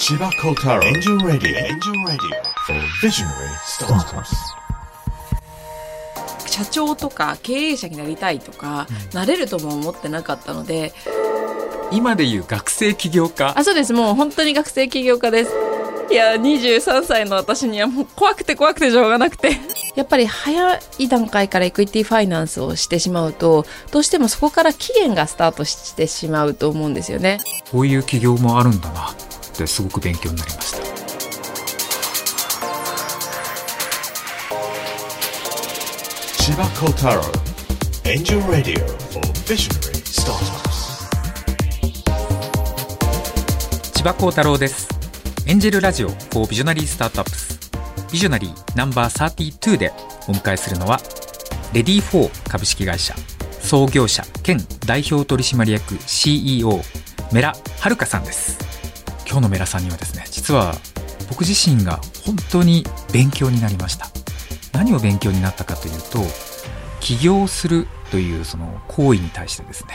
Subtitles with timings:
[0.00, 4.34] 千葉功太郎 Angel Radio Angel Radio for visionary startups.
[6.48, 10.94] 社長とか経営者になりたいとか、なれるとも思ってなかったので。
[11.92, 13.52] 今でいう学生起業家？
[13.54, 13.92] あそうです。
[13.92, 15.50] もう本当に学生起業家です。
[16.10, 19.58] いや23歳の私にはもう怖くて怖くてしょうがなくて。
[19.96, 27.40] やっぱり早い段階からエクイティファイナンスをしてしまうとどうしてもそこから期限がスタートしてしまうと思うんですよね。
[27.70, 29.14] こういう起業もあるんだな
[29.66, 30.78] すごく勉強になりました。
[36.42, 37.22] 千葉幸太郎
[38.04, 41.10] エンジェルラディオ for visionary startups.
[43.92, 45.00] 千葉幸太郎です。
[45.50, 47.58] エンジェルラジオ for ビジョナリースタートアップス
[48.12, 49.90] ビジョナリーナンバー32で
[50.28, 51.00] お迎えするのは
[51.72, 53.16] READYFOR 株式会社
[53.60, 56.82] 創業者兼代表取締役 CEO
[57.32, 58.69] メラはるかさんです
[59.30, 60.74] 今日のメラさんにはですね実は
[61.28, 64.08] 僕自身が本当に勉強になりました。
[64.72, 66.18] 何を勉強になったかというと
[67.00, 69.94] 起業するというその行為に対してですね。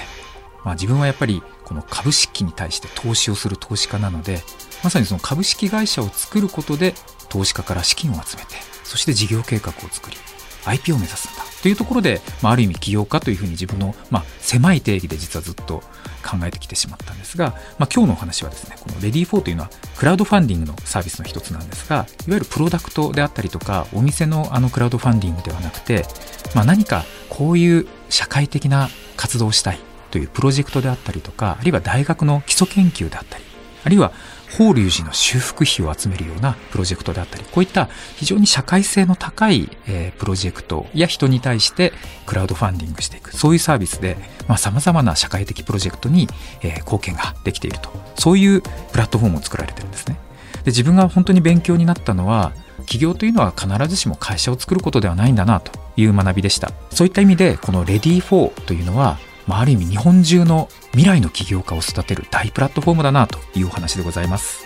[0.64, 4.42] まあ、自分はやっぱりこの株式に対して投資をする投資家なので
[4.84, 6.96] まさにその株式会社を作ることで
[7.30, 10.18] 投資家から資金を集めてそして事業計画を作り
[10.66, 11.45] IP を目指すんだ。
[11.66, 15.82] というところで、まあ、ある意味起業家というふうに自分の、まあ、狭い定義で実はずっと
[16.24, 26.06] 考えてきてしまったんですが、まあ、今日のお話はですねこの READYFOR というのはクラウドファンディングのサービスの一つなんですがいわゆるプロダクトであったりとかお店のあのクラウドファンディングではなくて、
[26.54, 29.80] まあ、何かこういう社会的な活動をしたい
[30.12, 33.44] というプロジェクトであったりとかあるいは大学の基礎研究であったり
[33.86, 34.12] あるいは
[34.58, 41.92] 法隆寺の修復費を集めるようなプロジェクトであったりこういった非常に社会性の高い、えープロジェクトや人に対して
[42.26, 43.36] クラウドファンディングしていく。
[43.36, 44.18] そういうサービスで
[44.58, 46.28] さまざ、まな社会的プロジェクトに、
[46.62, 47.90] えー貢献ができていると。
[48.16, 50.18] そういうプラットフォームを作られてるんですね。
[50.64, 52.54] で自分が本当に勉強になったのは
[52.86, 56.72] 起業というのは必ずしも会社を作ることではないんだなという学びでした。
[56.92, 59.18] そういった意味でこの READYFOR というのは
[59.48, 64.66] まあ、ある意味日本中の未来の起業家を育てる大プラットフォームだなというお話でございます。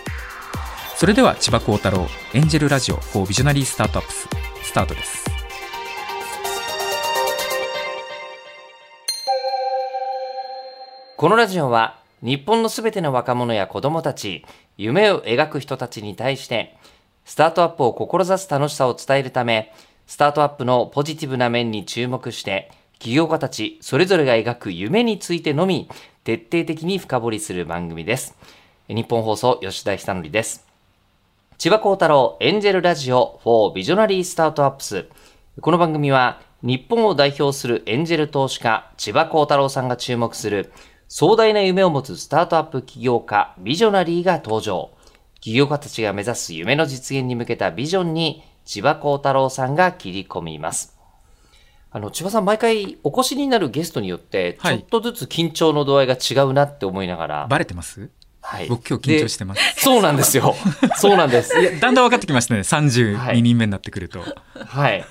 [0.94, 4.28] それでは千葉幸太郎エンジェルラジオ for ビジョナリースタートアップス
[4.62, 5.24] スタートです。
[11.16, 16.78] このラジオは日本のすべての若者や子供たち、夢を描く人たちに対して、
[17.24, 19.74] スタートアップを志す楽しさを伝えるため、
[20.06, 22.70] スタートアップのポジティブな面に注目して、
[23.00, 25.88] 起業家たちそれぞれが描く夢についてのみ、
[26.30, 28.36] 徹底的に深掘りする番組です。
[28.86, 30.64] 日本放送吉田久典です。
[31.58, 35.06] 千葉幸太郎エンジェルラジオ for ビジョナリースタートアップス。
[35.60, 40.72] この番組は日本を代表するエンジェル投資家千葉幸太郎さんが注目する
[41.08, 44.90] 壮大な夢を持つスタートアップ起業家ビジョナリーが登場。
[45.40, 50.99] 起業家たちが目指す夢の実現に向けたビジョンに千葉幸太郎さんが切り込みます。
[51.92, 54.74] あの、千葉さん毎回お越しになるゲストによって、ちはい。
[54.76, 57.46] ょっとずつ緊張の度合いが違うなって思いながら。
[57.48, 58.10] バレてます？
[58.42, 58.68] はい。
[58.68, 59.74] 僕今日緊張してます。
[59.76, 60.54] でそうなんですよ。
[60.96, 61.58] そうなんです。
[61.58, 62.60] いやだんだん分かってきましたね。
[62.60, 64.20] 32人目になってくると、
[64.54, 65.04] はい。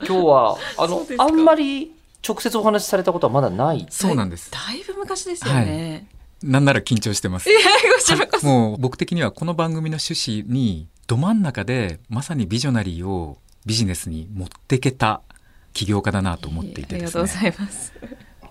[0.00, 1.92] 今日は、あのあんまり
[2.26, 3.86] 直接お話しされたことはまだない。
[3.88, 4.50] そうなんです。
[4.50, 6.08] だいぶ昔ですよね、
[6.42, 7.48] なんなら緊張してます。
[8.42, 15.22] もう僕的にはこの番組の趣旨にど真ん中でまさにビジョナリーをビジネスに持ってけた
[15.78, 17.92] 起業家だなと思っていてですねありがとうございます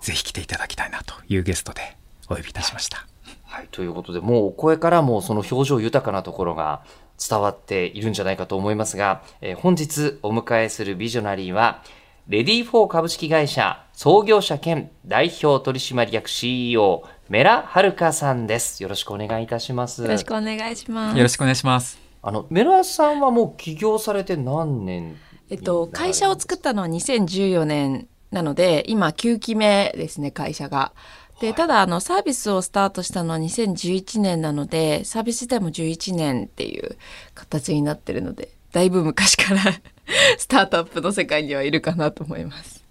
[0.00, 1.96] ぜひ来ていただきたいなというゲストで
[2.30, 3.06] お呼びいたしました
[3.44, 3.68] はい。
[3.70, 6.82] ということで、もうお声からもその表情豊かなところが
[7.18, 11.82] 伝わっているんじゃないかと思いますが、えー本日お迎えするビジョナリーは、
[12.28, 18.82] READYFOR 株式会社創業者兼代表取締役 CEO メラはるかさんです。
[18.82, 20.02] よろしくお願いいたします。
[20.02, 25.16] よろしくお願いしますよろしくお願いしますあの、メラさんはもう起業されて何年
[25.50, 30.92] えっと、会社を作ったのは2014年なので、今9期目ですね、会社が。
[31.40, 36.96] で、ただ、あの、サービスをスタートしたのは2011年なので、サービス自体も11年っていう
[37.34, 39.62] 形になってるので、だいぶ昔から
[40.36, 42.84] スタートアップの世界にはいるかなと思います。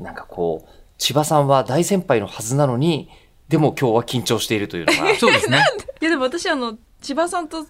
[0.00, 3.08] なんかこう、千葉さんは大先輩のはずなのに、
[3.48, 5.14] でも今日は緊張しているというのが。
[5.18, 5.64] そうですね
[6.00, 7.66] いや、でも私、あの、千葉さんと、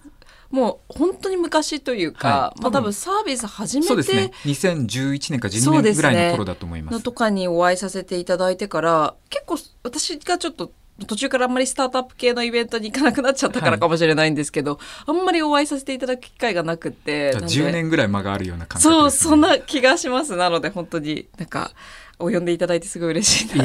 [0.51, 2.61] もう本当に昔というか、はい。
[2.61, 2.93] まあ多分。
[2.93, 4.31] サービス始めて、そうですね。
[4.45, 6.03] 2011年か12そうですね。
[6.03, 6.93] 年ぐらいの頃だと思います。
[6.93, 10.71] のとかにお会いさせていただいてから結構私がちょっと
[11.05, 17.31] 途中からあんまりスタートアップ系のイベントに行かなくなっちゃったからかもしれないんですけど、あんまりお会いさせていただく機会がなくって。
[17.31, 17.47] なんで。
[17.47, 20.35] 10年ぐらい間があるような感覚そうそんな気がします。
[20.35, 21.71] なので本当になんか
[22.19, 23.63] お呼んでいただいてすごい嬉しいな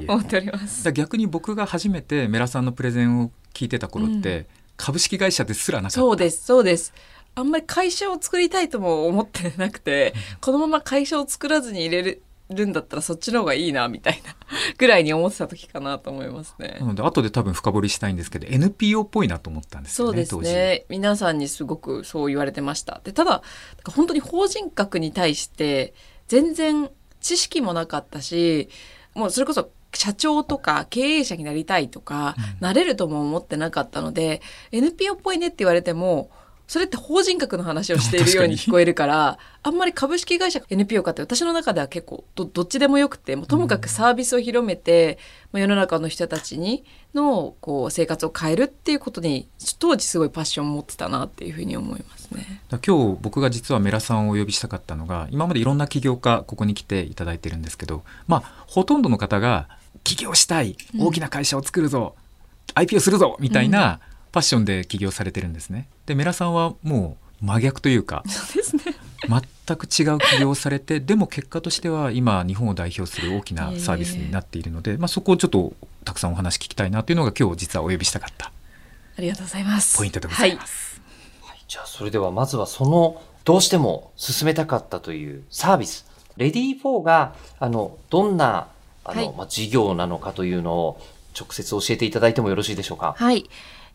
[0.12, 0.90] 思っております。
[0.92, 5.94] 逆に僕が初めてメラさんのプレゼンを聞いてた頃って、株式会社ですらなかった。
[5.94, 6.92] そうですそうです。
[7.36, 14.36] あんまり会社を作りたいとも思ってなくて、このまま会社を作らずに入れるるんだったらそっちの方がいいなみたいな
[14.76, 16.76] ぐらいに思ってた時かなと思いますね。
[16.78, 20.84] なので後で多分深掘りしたいんですけど NPO っぽいなと思ったんですよねそうですね。
[20.88, 23.00] 皆さんにすごくそう言われてました。
[23.02, 23.42] でただ
[23.86, 25.94] 本当に法人格に対して
[26.28, 26.90] 全然
[27.20, 28.68] 知識もなかったし
[29.14, 34.42] もうそれこそ社長とか経営者になりたいとか、なれるとも思ってなかったので
[34.72, 36.30] NPO っぽいねって言われても
[36.66, 45.18] それって法人格の話をしているように聞こえるからあんまり株式会社 NPO かって私の中では結構どどっちでもよくてもうともかくサービスを広めて、
[45.52, 49.48] まあ世の中の人たちにのこう生活を変えるっていうことに
[49.78, 52.62] 当時すごいパッションを持ってたなっていうふうに思いますね。
[52.70, 59.68] 今日僕が実はメラさんをお呼びしたかったのが今までいろんな起業家ここに来ていただいてるんですけどまあほとんどの方が
[60.04, 60.76] 起業したい。
[60.98, 62.14] 大きな会社を作るぞ、
[62.74, 63.36] IPO するぞ。
[63.40, 64.00] みたいな
[64.32, 65.88] パッションで起業されてるんですね。
[66.06, 68.82] でメラさんはもう真逆というか そうですね。
[69.66, 75.72] 全く違う起業をされてでも結果としては今日本を代表する大きなサービスになっているので、まあ、そこをちょっと
[76.04, 78.52] たくさんお話聞きたいなというのが今日実はお呼びしたかった。
[79.16, 79.96] ありがとうございます。
[79.96, 81.00] ポイントでございます。
[81.68, 88.68] じゃあ、それではまずはその、どうしても進めたかったというサービス、 READYFOR が、あの、どんな、
[89.04, 91.00] あの、はいまあ、事業なのかというのを
[91.38, 93.14] 直接教えていただいてもよろしいでしょうか？
[93.16, 93.48] はい。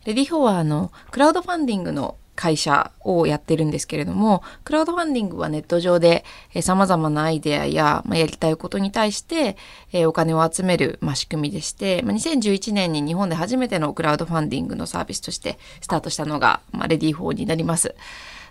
[0.04, 6.24] READYFOR はあのクラウドファンディングの会社をやってるんですけれども、クラウドファンディングはネット上で
[6.62, 9.58] さまざまなアイデアや、まあ、やりたいことに対して、
[9.92, 17.94] えーお金を集める、まあ、仕組みでして、まあ、2011年に日本で初めてのクラウドファンディングのサービスとしてスタートしたのが、まあ、 READYFOR になります。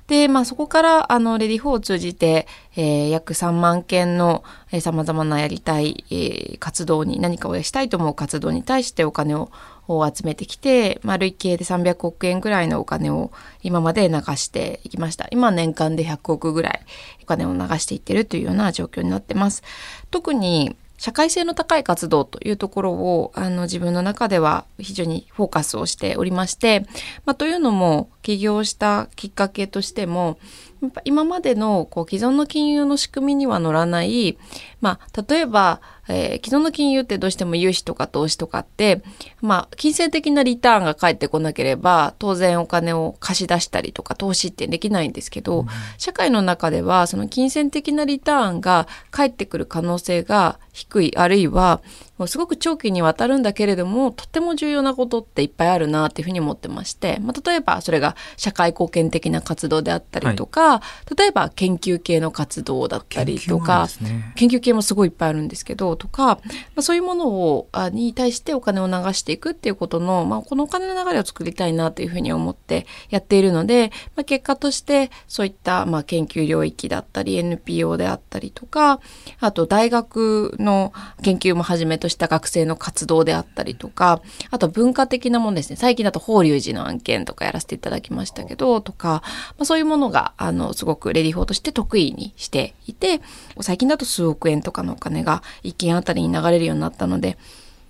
[0.09, 9.51] で、まあ、そこから、あの、 READYFOR を通じて、えー約3万件の、えー、様々なやりたい、えー活動に、何かをしたいと思う活動に対してお金を
[9.87, 13.31] を集めてきて、まあ、累計で300億円ぐらいのお金を
[13.63, 15.27] 今まで流していきました。
[15.31, 16.81] 今年間で100億ぐらい
[17.23, 19.63] お金を流していってるというような状況になってます。
[20.11, 26.85] 特に、社会性の高い活動というところをあの自分の中では非常にフォーカスをしておりまして、
[27.25, 30.37] まあ、というのも起業したきっかけとしても
[30.81, 34.37] やっぱ今までのこう既存の金融の仕組みには乗らない、
[34.79, 39.03] まあ、例えば、えー既存の金融ってどうしても融資とか投資とかって、
[39.41, 45.65] まあ、金銭的なリターンが返ってこなければ当然お金を貸し出したりとか投資ってできないんですけど、
[45.97, 51.81] 社会の中ではその金銭的なリターンが返ってくる可能性が低いあるいは
[52.19, 60.81] もうすごく長期にわたるんだけれどもとっても重要なことっていっぱいあるなっていうふうに思ってまして、まあ、例えばそれが社会貢献的な活動であったりとか、
[61.17, 64.33] 例えば研究系の活動だったりとかですね。
[64.35, 66.39] 研究系もすごいいっぱいあるんですけどとか、ま
[66.77, 78.99] あ、そういうものをあに対してお金を流していくっていうことの、まあ、このお金の流れを作りたいなというふうに思ってやっているので、まあ、結果としてそういった、まあ、研究領域だったり NPO であったりとか
[79.39, 80.91] あと大学の
[81.21, 84.21] 研究もはじめとした学生の活動であったりとか
[84.51, 89.21] あと文化的なものですね最近だと法隆寺の案件とかやらせていただきましたけどとか、
[89.57, 93.21] まあ、そういうものがあのすごくレディフォーとして得意にしていて
[93.61, 97.37] 最近だと数億円とかのお金が一件あたりに流れるようになったので、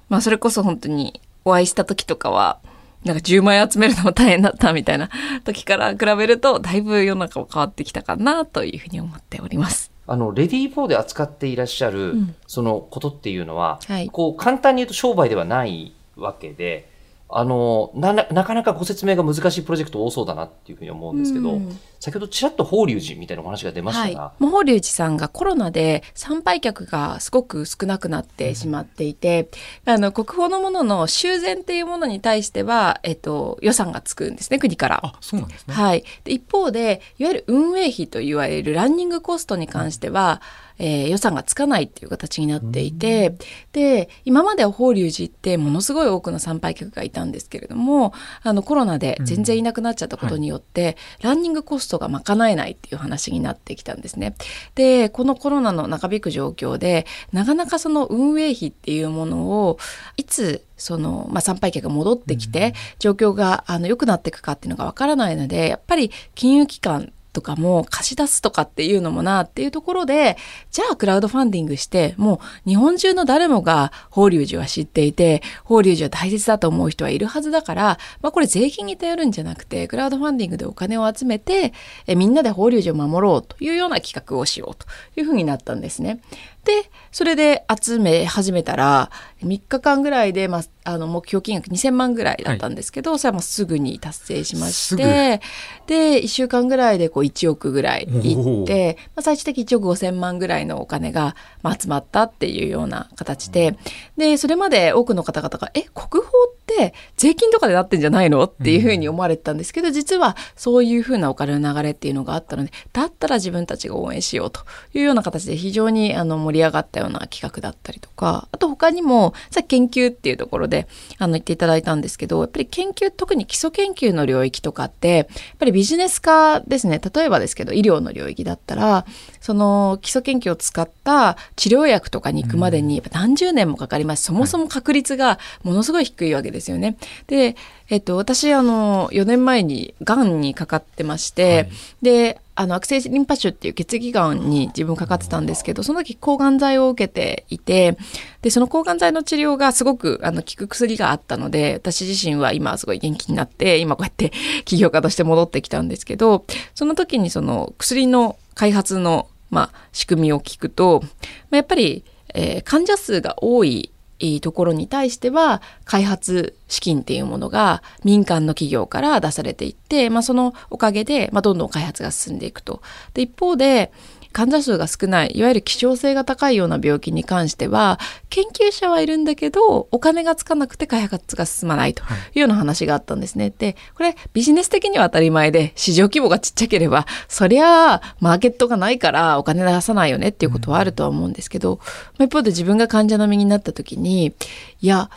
[0.09, 2.59] まあ、それこそ本当にお会いした時とかは
[3.03, 5.09] なんか10万円集めるのも大変だったみたいな
[5.45, 9.91] 時から比べるとだいぶ世の中も変わってきたかなというふうに思っております。
[10.11, 12.35] あの、レディー4で扱っていらっしゃる、ん。
[12.47, 14.09] そのことっていうのは、はい。
[14.09, 16.88] こう、簡単に言うと商売ではないわけで、
[17.31, 21.79] あの、な、ななかなかご説明が難しいプロジェクト多そうだなっていうふうに思うんですけど、うん。
[21.99, 29.49] 先ほどちらっと法隆寺みたいなお話が出ましたが、はい、法隆寺さんがコロナで参拝客がすごく少なくなってしまっていて、
[29.85, 35.01] あの国宝のものの修繕っていうものに対しては、えっと、予算がつくんですね国から。
[35.03, 35.73] あそうなんですね。
[35.75, 40.41] はい、で一方でいわゆる運営費といわれるランニングコストに関しては、
[40.79, 43.37] えー予算がつかないっていう形になっていて、
[43.73, 54.35] で今までは法隆寺ってものすごい多くの参拝客がいたんですけれどもあのコロナで全然いなくなっちゃったことによって、ランニングコストが賄えないっていう話になってきたんですね。
[54.75, 59.77] でこのコロナの長引く状況でなかなかその運営費っていうものを
[60.17, 70.37] いつその、まあ、参拝客が戻ってきて、状況があの良くなっていくかっていうのがわからないのでやっぱり金融機関とかも貸し出すとかっていうのもなっていうところで
[70.71, 81.73] じゃあクラウドファンディングしてもう日本中の誰もが法隆寺は知っていて法隆寺は大切だと思う人はいるはずだから、まあ、これ税金に頼るんじゃなくてクラウドファンディングでお金を集めて
[82.07, 84.87] えみんなで法隆寺を守ろうというような企画をしようと
[85.19, 86.21] いうふうになったんですね。
[86.65, 89.09] でそれで集め始めたら
[89.41, 95.41] 3日間ぐらいで、まあ、あの目標金額2000万ぐらいだったんですけど、それはもうすぐに達成しまして
[95.87, 103.77] で1週間ぐらいでこう1億ぐらいいって、まあ、最終的に1億5000万ぐらいのお金が、まあ、集まったっていうような形で
[104.17, 114.61] でそれまで多くの方々が「え国宝って税金とかでなってんじゃないの?」っていうふうに思われてたんですけど、実はそういうふうなお金の流れっていうのがあったのでだったら自分たちが応援しようと
[114.93, 120.87] いうような形で非常にあの盛り上がったような企画だったりとかあと他にもさっき研究っていうところで
[121.19, 125.27] あの言っていただいたんですけどやっぱり研究特に基礎研究の領域とかってやっ
[125.59, 126.99] ぱりビジネス化ですね。
[126.99, 129.05] 例えばですけど医療の領域だったら
[129.39, 134.23] その基礎研究を使った治療薬とかに行くまでに何十年もかかります。
[134.23, 136.97] そもそも確率がものすごい低いわけですよね。
[137.27, 137.55] で
[137.89, 141.69] えっと、私あの4年前にがんにかかってまして、はい。
[142.03, 147.97] であの悪性リンパ腫っていう血液がんに自分かかってたんですけどその時抗がん剤を受けていて
[148.41, 154.33] でその抗がん剤の治療がすごくあの効く薬があったので私自身は今すごい元気になって今こうやって
[154.65, 161.07] 起業家として戻ってきたんですけどその時にその薬の開発の、まあ、仕組みを聞くと、ま
[161.51, 163.93] あ、やっぱり、えー患者数が多い
[164.41, 172.81] ところに対しては開発資金っていうものが民間の企業から出されていって、まあ、そのおかげで、まあ、どんどん開発が進んでいくと。
[173.13, 173.91] で一方で
[174.31, 182.05] 患者数が少ないいわゆる希少性が高いような病気に関しては研究者はいるんだけどお金がつかなくて開発が進まないとい
[182.35, 183.51] うような話があったんですね。
[183.57, 191.79] でこれビジネス的には当たり前で市場規模がちっちゃければそりゃあマーケットがないからお金出さないよねっていうことはあるとは思うんですけど、
[192.17, 194.33] まあ一方で自分が患者の身になった時に
[194.81, 195.09] いや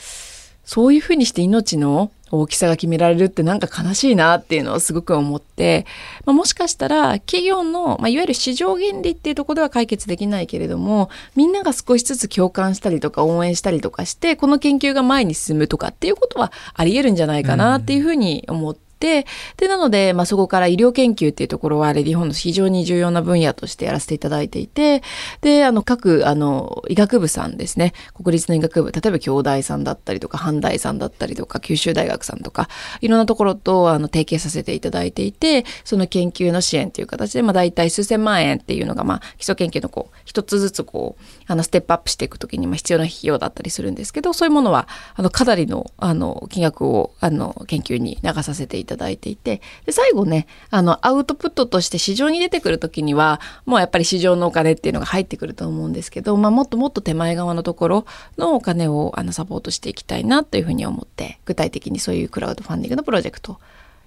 [0.64, 5.86] そういうふうにして命の大きさが決められるってなんか悲しいなっていうのをすごく思って、
[6.24, 18.91] まあ、もしかしたら企業の、まあ、いわゆる市場原理っていうところでは解決できないけれどもみんなが少しずつ共感したりとか応援したりとかしてこの研究が前に進むとかっていうことはありえるんじゃないかなっていうふうに思って。
[19.02, 25.02] でなので、まあ、そこから医療研究っていうところはレディホンの非常に重要な分野としてやらせていただいていて
[25.40, 32.68] であの各あの医学部さんですね国立の医学部例えば京大さんだったりとか阪大さんだったりとか九州大学さんとか
[33.00, 58.06] いろんなところとあの提携させていただいていてその研究の支援という形で、まあ、大体数千万円っていうのが、まあ、基礎研究のこう一つずつこうあのステップアップしていくときにまあ必要な費用だったりするんですけどそういうものはあのかなりのあの金額をあの研究に流させていただいていてで最後ねあのアウトプットとして市場に出てくるときにはもうやっぱり市場のお金っていうのが入ってくると思うんですけど、まあ、もっともっと手前側のところ
[58.38, 63.60] のお金をあのサポートしていきたいなというふうに思って具体的にそういうクラウドファンディングのプロジェクトを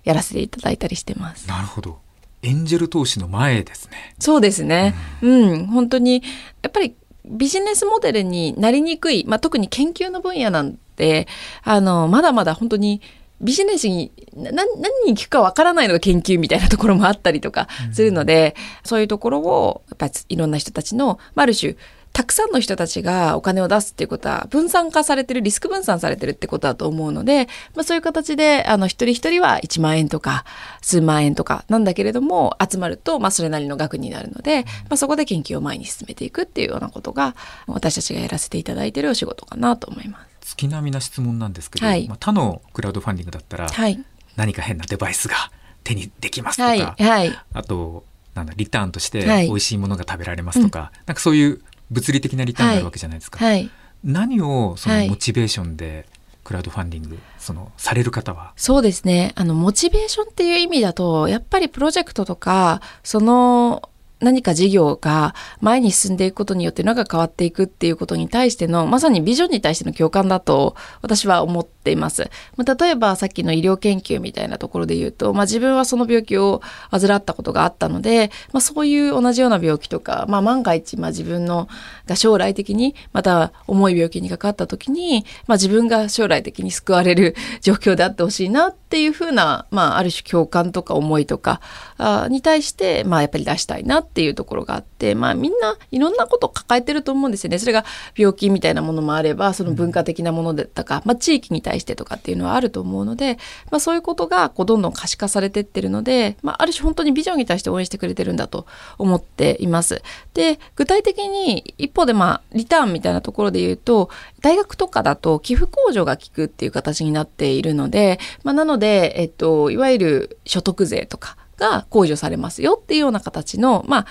[0.03, 1.47] やらせていただいたりしてます。
[1.47, 1.99] なるほど。
[2.43, 4.13] エンジェル投資の前ですね。
[4.19, 4.93] そうですね。
[5.21, 6.21] うん、本当に、
[6.61, 11.27] やっぱりビジネスモデルになりにくい、まあ、特に研究の分野なんで、
[11.63, 13.01] あの、まだまだ本当に
[13.41, 14.65] ビジネスにな何
[15.05, 21.75] に聞くかわからないのが研究みたいなところもあったりとかするので、そういうところをやっぱりいろんな人たちの、まあ、ある種
[22.15, 30.45] たくさんの人たちがお金を出すっていうことは分散化されてるリスク分散されてるってことだと思うので、まあ、そういう形であの一人一人は1万円とか
[30.81, 37.35] 数万円とかなんだけれども集まるとまあそれなりの額になるので、まあ、そこで研究を前に進めていくっていうようなことが
[37.67, 40.34] 私たちがやらせていただいているお仕事かなと思います。
[40.45, 42.07] 月並みな質問なんですけど、はい。
[42.07, 43.99] まあ、他のクラウドファンディングだったら、はい、
[44.35, 45.35] 何か変なデバイスが
[45.83, 49.47] 手にできますとか、はい、はい、あとなんだリターンとしてはい。
[49.47, 53.43] 美味しいものが食べられますとか、なんかそういう物理的なリターンがあるわけじゃないですか。
[53.43, 53.69] はい。
[54.03, 55.09] 何をそのはい。
[55.09, 56.05] モチベーションで
[56.43, 59.31] クラウドファンディングそのされる方は、そうですね。
[59.35, 72.29] あの、モチベーションっていう意味だと、やっぱりプロジェクトとか、その、何か事業が前に進んでいくことによって何か変わっていくっていうことに対してのまさにビジョンに対しての共感だと私は思っています。
[72.55, 81.67] まあ例えばさっきの医療研究みたいなところで言うと、まあ、自分はその病気を患ったことがあったので、まあ、そういう同じような病気とか、まあ、万が一、まあ、自分の
[82.07, 91.61] が将来的にまた重い病気にかかった時に、まあ、自分が将来的に救われる 状況であってほしいなっていうふうな、まあ、ある種共感とか思いとか
[91.97, 97.59] あに対して、まあ、やっぱり出したいなっていうところがあって、まあ、みんないろんなことを抱えてると思うんですよね。
[97.59, 97.83] それが
[98.15, 103.37] 病気みたいなものもあればその文化的なものだったか、まあ、地域に対してとかっていうのはあると思うので、
[103.71, 108.65] まあ、そういうことがこうどんどん可視化されてってるので、まあ、ある種本当にビジョンに対して応援してくれてるんだと
[108.97, 110.01] 思っています。
[110.33, 114.09] で具体的に一方でまあリターンみたいなところで言うと
[114.41, 124.05] 大学とかだと寄付控除が効くっていう形になっているので、まあ、なので、えっと、いわゆる所得税とかが控除されますよっていうような形の、まあ、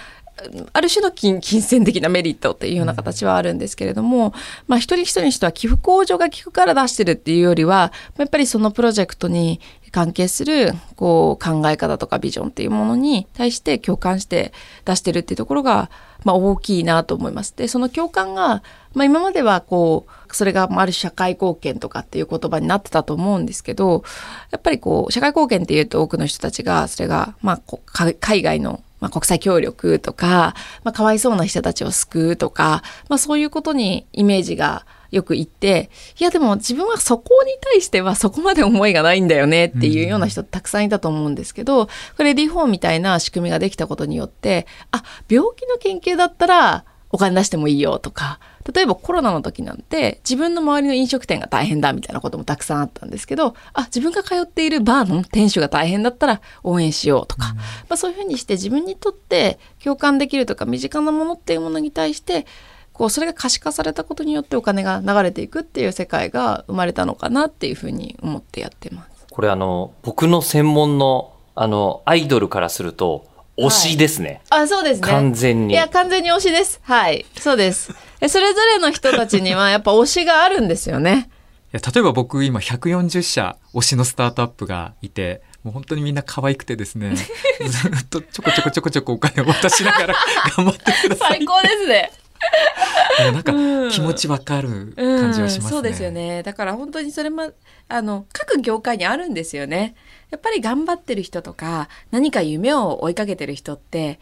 [0.73, 4.35] ある種の金金銭的なメリットっていうような形はあるんですけれども、
[4.67, 9.61] まあ一人一人にしては寄付控除が効くから出してるっていうよりは、やっぱりそのプロジェクトに
[9.95, 14.53] 関係するこう考え方とかビジョンっていうものに対して共感して
[14.85, 15.88] 出してるっていうところが、
[16.25, 17.55] まあ、大きいなと思います。
[17.57, 24.03] でその共感が、まあ、今まではこうそれがある社会貢献とかっていう言葉になってたと思うんですけど
[24.50, 46.84] やっぱりこう社会貢献っていうと多くの人たちがそれが、まあ、海外のまあ、国際協力とか、まあ、かわいそうな人たちを救うとか、まあ、そういうことにイメージがよく言って、いやでも自分はそこに対してはそこまで思いがないんだよねっていうような人たくさんいたと思うんですけど、これ D4 みたいな仕組みができたことによって、あ、病気の研究だったら
[47.14, 48.40] お金出してもいいよとか、
[48.75, 62.47] 例えばコロナの時なんて自分の周りの飲食店が大変だみたいなこともたくさんあったんですけどあ自分が通っているバーの店主が大変だったら応援しようとか、うん、まあ、そういうふうにして自分にとって共感できるとか身近なものっていうものに対して
[62.92, 69.26] こうそれが可視化されたことによってお金が流れていくっていう世界が生まれたのかなっていうふうに思ってやってます。
[69.30, 74.40] これあの僕の専門のあのアイドルからすると推しですね。
[74.50, 75.08] はい、あ、そうですね。
[75.08, 75.75] 完全に。
[75.75, 76.80] いや、完全に推しです。
[76.82, 77.25] はい。
[77.38, 77.92] そうです。
[78.28, 81.28] それぞれの人たちにはやっぱ推しがあるんですよね。
[81.73, 87.16] いや例えば僕今140社推しのスタートアップがいてもう本当にみんな可愛くてですね
[87.58, 90.14] ずっとちょこちょこちょこちょこお金を渡しながら
[90.56, 91.38] 頑張ってください。
[91.38, 92.12] 最高ですね。
[93.32, 93.52] なんか
[93.90, 96.42] 気持ちわかる感じはしますね、うんうん、そうですよね。
[96.42, 97.52] だから本当にそれも
[97.88, 99.94] あの各業界にあるんですよね。
[100.30, 104.18] やっぱり頑張ってる人とか何か夢を追いかけてる人って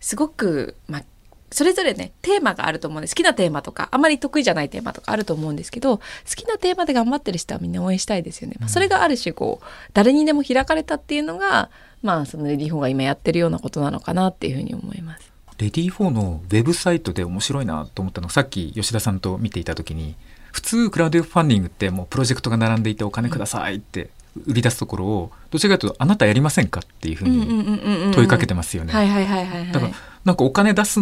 [0.00, 1.02] すごくまあ
[1.50, 6.02] それぞれねテーマがあると思うんです好きなテーマとかあまり得意じゃないテーマとかあると思うんですけど好
[6.36, 8.56] きなテーマで頑張ってる人はみんな応援したいですよね。
[8.58, 11.70] まあ、それがある種こう誰にでも開かれたっていうのが
[12.02, 15.25] まあそのレディー・フォーが今やってるようなことなのかなっていうふうに思います。
[15.58, 20.14] レディー4のウェブサイトで面白いなと思ったのさっき吉田さんと見ていた時に
[20.52, 24.10] 普通クラウドファンディングってもうプロジェクトが並んでいてお金くださいって
[24.46, 28.92] 売り出すところをどちらかというとあなたやりませんかっていうふうに問いかけてますよね。
[28.92, 29.92] だから
[30.24, 31.00] なんかお金出す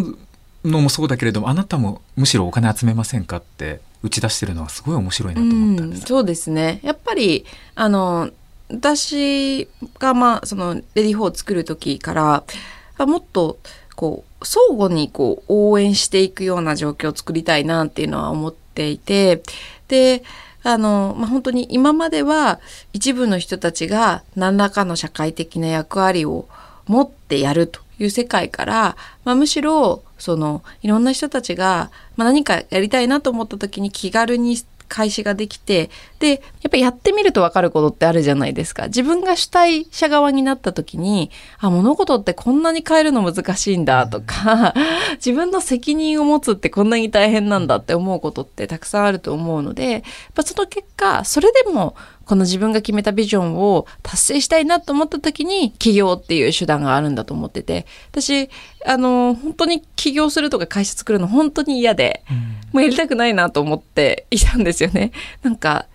[0.63, 6.03] のもそうだけれどもあなたもむしろお金集めませんかって打ち出してるのはすごい面白いなと思ったんです。
[6.03, 8.29] うそうですねやっぱりあの
[8.69, 9.67] 私
[9.99, 12.43] がまあそのレディー4を作る時から
[13.05, 13.59] もっと
[13.95, 19.41] こう相互にこう応援していくような状況を作りたいなっていうのは思っていて
[19.87, 20.23] で
[20.63, 22.59] あの、まあ、本当に今までは
[22.93, 26.47] 一部の人たちが何らかの社会的な役割を
[26.87, 38.87] 持ってやるという世界から、まあ、むしろそのいろんな人たちが、まあ、何かやりたいなと思った時に気軽に開始ができてでやっぱりやってみると分かることってあるじゃないですか。
[38.87, 44.73] 自分が主体者側になった時にあ物事ってこんなに変えるの難しいんだとか
[45.23, 50.01] 自分の責任を持つってこんなに大変なんだって思うことってたくさんあると思うのでやっ
[50.33, 58.49] ぱその結果それでもこの自分が決めたビジョンを達成したいなと思った時に起業っていう手段があるんだと思ってて私
[58.85, 65.11] あの本当に起業するとか会社作るの本当に嫌で、うん、もうやりたくないなと思っていたんですよね。
[65.43, 65.87] なんか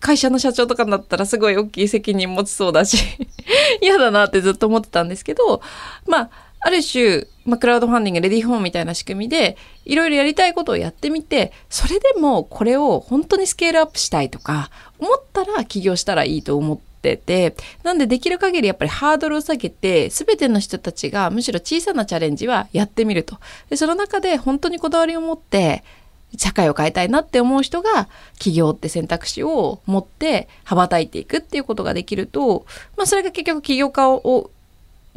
[0.00, 2.98] 会社の社長とかになったらすごい大きい責任持ちそうだし
[3.82, 5.60] 嫌だなってずっと思ってたんですけど
[6.06, 23.38] まあある種、まあ、クラウドファンディングレディーホームみたいな仕組みでいろいろやりたいことをやってみてそれでもこれを本当にスケールアップしたいとか思ったら起業したらいいと思っててなんでできる限りやっぱりハードルを下げて全ての人たちがむしろ小さなチャレンジはやってみると。
[23.70, 25.84] でその中で本当にこだわりを持って
[26.36, 32.66] 社会を変えたいなって思う人が起業って選択肢を持って羽ばたいていくっていうことができると、
[32.96, 34.50] まあ、それが結局起業家を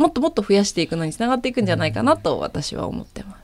[0.01, 3.41] もっともっと増やしていくのにつながっていくんじゃないかなと私は思ってます。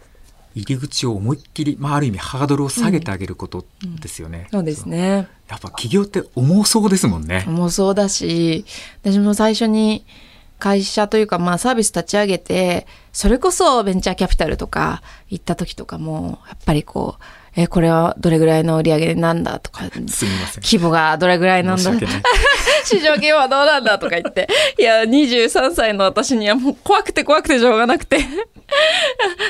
[0.56, 3.64] 入り口を思いっきり、まあ、ある意味ハードルを下げてあげること
[4.02, 4.38] ですよね。
[4.38, 5.28] うんうん、そうですね。
[5.48, 7.46] やっぱ起業って重そうですもんね。
[7.48, 8.66] 重そうだし、
[9.04, 10.04] 私も最初に
[10.58, 17.24] 会社というか、まあサービス立ち上げて、それこそベンチャーキャピタルとか行った時とかも、やっぱりこう、
[17.60, 21.92] えこれはどれぐらいの売り上げなんだとか、規模がどれぐらいなんだ。
[22.86, 28.20] 市場規模はどうなんだとか言って、いや、23歳の私にはもう怖くて怖くてしょうがなくて。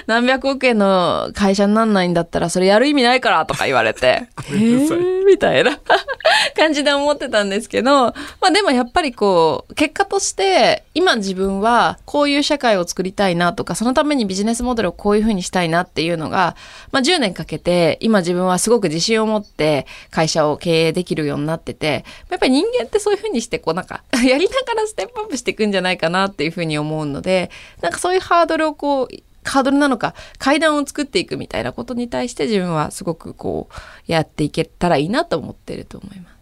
[0.06, 5.78] 何百億円の会社になんないんだったらそれやる意味ないからとか言われて、えー、みたいな。
[6.56, 8.14] 感じで思ってたんですけど、ま
[8.48, 16.56] あでもやっぱりこう、結果として今自分はこういう社会を作りたいなとか、そのためにビジネスモデルをこういうふうにしたいなっていうのが、
[16.92, 29.08] まあ10年かけて今自分はすごく自信を持って会社を経営できるようになってて、やっぱり人間ってそういうふうにしてこうなんか、 やりながらステップアップしていくんじゃないかなっていうふうに思うので、なんかそういうハードルをこう、
[29.44, 36.36] ハードルなのか階段を作っていくみたいなことに対して自分はすごくこうやっていけたらいいなと思ってると思います。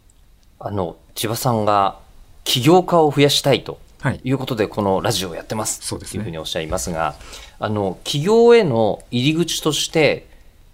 [0.60, 2.00] あの、千葉さんが
[2.44, 4.20] 起業家を増やしたいとはい。
[4.24, 5.80] いうことで、このラジオをやってます。
[5.82, 7.16] そうですねというふうにおっしゃいますが、
[7.58, 10.28] あの、起業への入り口として、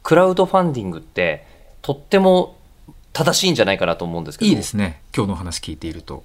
[0.04, 1.46] クラウドファンディングって、
[1.82, 2.56] とっても
[3.14, 4.50] 正しいんじゃないかなと思うんですけど。
[4.50, 5.02] いいですね。
[5.16, 6.24] 今日のお話聞いていると。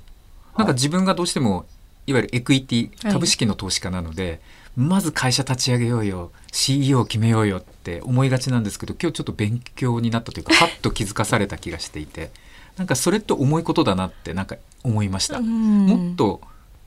[0.56, 1.66] なんか自分がどうしても、
[2.06, 4.40] いわゆるエクイティ、はい株式の投資家なので、
[4.76, 12.30] まず会社立ち上げようよ、CEO 決めようよって思いがちなんですけど、今日ちょっと勉強になったというか、 はっと気づかされた気がしていて、
[12.76, 15.40] なんかそれって重いことだなってなんか思いました。
[15.40, 16.40] もっと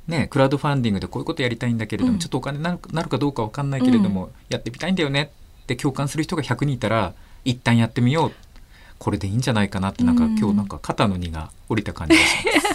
[0.07, 5.31] ね、クラウドファンディングでこういうことやりたいんだけれども、うんちょっとお金になるなるかどうかわかんないけれども、やってみたいんだよね
[5.73, 7.13] って共感する人が100人いたら
[7.45, 8.31] 一旦やってみよう
[8.97, 12.67] これでいいんじゃないかなってなんか、うん今日なんか肩の荷が下りた感じがします。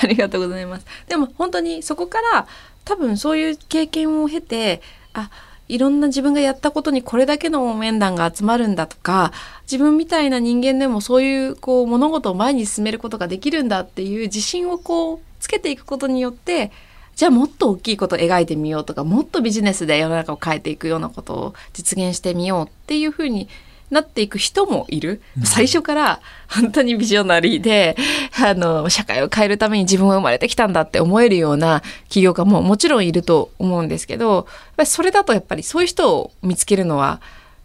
[0.04, 0.86] ありがとうございます。
[1.08, 2.46] でも本当にそこから
[2.84, 4.82] 多分そういう経験を経て、
[5.12, 5.30] あ、
[5.68, 9.32] いろんな自分がやったことにこれだけの面談が集まるんだとか、
[9.70, 16.72] 自分みたいな人間でもそういうこう物事を前に進めることができるんだっていう自信をこうつけていくことによって、
[17.18, 23.48] じゃあもっと大きいことを描いてみようとか、もっとビジネスで世の中を変えていくようなことを実現してみようっていうふうに
[23.90, 25.20] なっていく人もいる。
[25.42, 27.96] 最初から本当にビジョナリーで、
[28.40, 34.46] あの、社会を変えるために自分は生まれてきたんだって思えるような起業家ももちろんいると思うんですけど、
[34.84, 37.20] それだとやっぱりそういう人を見つけるのは、や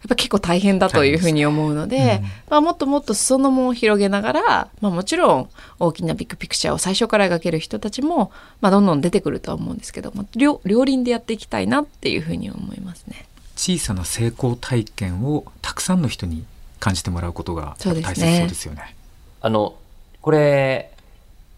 [0.06, 13.26] っぱ結構大変だというふうに思うので、大変ですねまあ、もっともっと裾野も広げながら、まあ、もちろん大きなビッグピクチャーを最初から描ける人たちも、まあ、どんどん出てくるとは思うんですけど、まあ、両両輪でやっていきたいなっていうふうに思いますね。
[13.56, 16.44] 小さな成功体験をたくさんの人に
[16.80, 18.96] 感じてもらうことがそうですね大切そうですよね。
[19.40, 19.76] あの、
[20.20, 20.90] これ、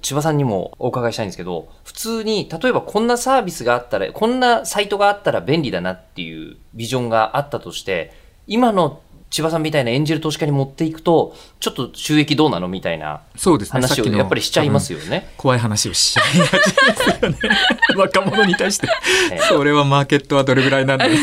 [0.02, 8.12] 千葉さんにもお伺いしたいんですけど、普通に、例えばこんなサービスがあったら、こんなサイトがあったら便利だなっていうビジョンがあったとして、
[8.46, 13.72] 今の千葉さんみたいなエンジェル投資家に持っていくと、ちょっと収益どうなのみたいなそうですね。
[13.80, 15.32] 話をさっきのやっぱりしちゃいますよね。
[15.36, 17.38] 怖い話をしちゃいがちですよね。
[17.96, 18.88] 若者に対して
[19.32, 19.38] ええ。
[19.40, 21.06] それはマーケットはどれぐらいなんだ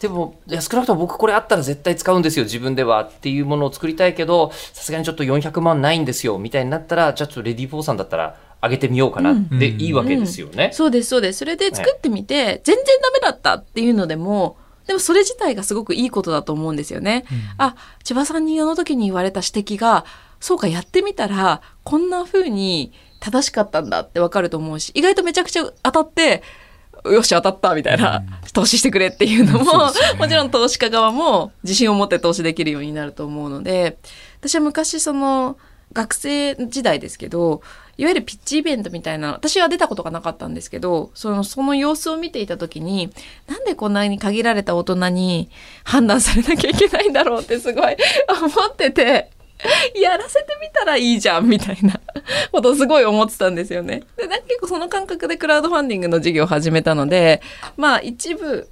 [0.00, 10.70] でも、いや少なくとも僕これあったら絶対使うんですよ、自分ではっていうものを作りたいけど、さすがにちょっと400万ないんですよ、みたいになったら、じゃあちょっとレディーフォーさんだったら上げてみようかなでいいわけですよね。
[10.72, 11.40] そうです、そうです。
[11.40, 14.56] それで作ってみて、全然ダメだったっていうのでも、
[14.90, 17.24] でもそれ自体がすごくいいことだと思うんですよね。
[17.58, 20.04] あ、千葉さんにあの時に言われた指摘が、
[20.40, 26.42] そうか、やってみたら、こんな風に正しかったんだってわかると思うし、意外とめちゃくちゃ当たって、
[27.04, 29.68] よし、当たったみたいな、投資してくれっていうのも、ね。
[30.18, 33.98] もちろん投資家側も自信を持って投資できるようになると思うので、
[34.40, 35.56] 私は昔その、
[35.92, 37.62] 学生時代ですけど、
[38.00, 43.12] いわゆるピッチイベントみたいな、私は出たことがなかったんですけど、その、その様子を見ていたときに、
[43.46, 45.50] なんでこんなに限られた大人に
[45.84, 47.96] 判断されなきゃいけないんだろうってすごい
[48.42, 49.28] 思ってて、
[49.94, 52.00] やらせてみたらいいじゃんみたいな
[52.50, 54.02] ことをすごい思ってたんですよね。
[54.16, 57.42] で、なんか結構その感覚でクラウドファンディングの事業を始めたので、
[57.76, 58.66] まあ一部、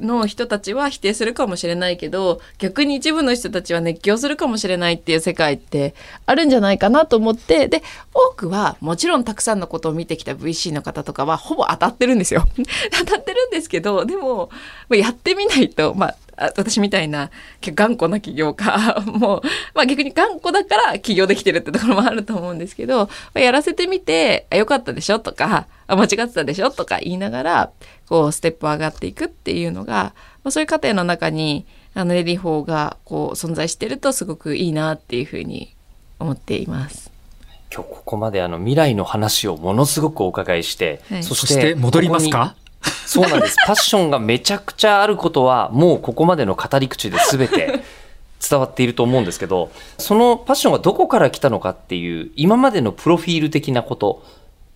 [0.00, 5.94] の人たちは否定するかもしれないけど逆に一部の人たちは熱狂するかもしれないっていう世界って
[6.26, 12.44] あるんじゃないかなと思ってで多くはもちろんたくさんのことを見てきた VC の方とかはほぼ当たってるんですよ。
[12.98, 14.50] 当たってるんですけどでも
[14.90, 17.30] やってみないとまあ私みたいな
[17.62, 19.42] 頑固な起業家 も、
[19.74, 27.70] まあ逆に頑固だから起業できてるってところもあると思うんですけど、やらせてみて、あ、よかったでしょとか、間違ってたでしょとか言いながら、
[28.08, 35.74] こう、ステップ上がっていくっていうのが、まあそういう過程の中に、あの、レディフォーがこう、存在してるとすごくいいなっていうふうに
[36.18, 37.10] 思っています。
[37.74, 42.54] 今日ここまであの未来の話をものすごくお伺いして、はいそそして戻りますこか
[43.06, 43.56] そうなんです。
[43.66, 47.80] パッションがめちゃくちゃあることは、もうここまでの語り口で全て
[48.48, 54.22] 伝わっていると思うんですけど、そのパッションがどこから来たのかっていう、今までのプロフィール的なこと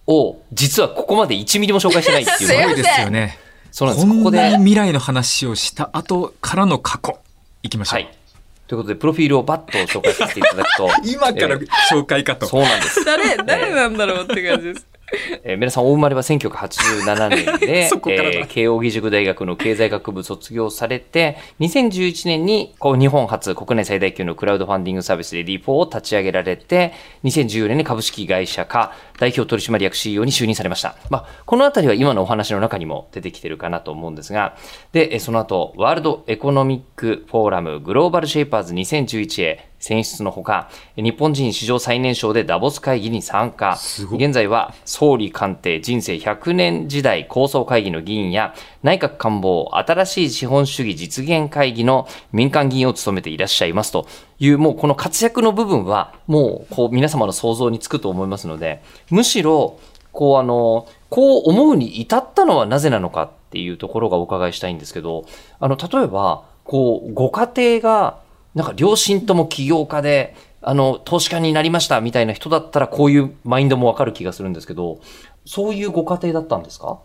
[0.08, 3.38] を、実はここまで1ミリも紹介してないっていうすいですよね。
[3.70, 4.08] そうなんです。
[4.08, 7.18] ここで、未来の話をした後からの過去。
[7.62, 8.00] いきましょう。
[8.02, 8.18] はい。
[8.66, 12.46] ということで、プロフィールをバッと紹介させていただくと、 今からえー紹介かと。
[12.46, 13.04] そうなんです。
[13.04, 14.86] 誰、誰なんだろうって感じです。
[15.44, 26.92] えー皆さん、お生まれは1987年で えー慶應義塾大学の経済学部卒業されて、2011年にこう日本初国内最大級のクラウドファンディングサービスレディー4を立ち上げられて、
[27.24, 30.96] 2014年に株式会社化、代表取締役 CEO に就任されました。
[31.10, 34.56] まあ、このあたりは今のお話の中にも出てきてるかなと思うんですが、
[34.92, 43.78] で、えーその後、ワールドエコノミックフォーラムグローバルシェイパーズ2011へ選出のほか、日本人史上最年少でダボス会議に参加。
[44.12, 54.06] 現在は総理官邸人生100年時代構想会議の議員や内閣官房新しい資本主義実現会議の民間議員を務めていらっしゃいますと
[54.38, 59.78] いう、もうこの活躍の部分はもうこう皆様の想像につくと思いますので、むしろ
[60.12, 65.24] こうあの、こう思うに至ったのはなぜなのかっていうところがお伺いしたいんですけど、
[65.60, 68.18] あの、例えば、こう、ご家庭が、
[68.54, 75.00] なんか両親とも起業家で、あの、投資家になりましたみたいな人だったらこういうマインドもわかる気がするんですけど、
[75.44, 76.98] そういうご家庭だったんですか？